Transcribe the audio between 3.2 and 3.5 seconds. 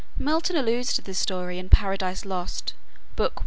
I.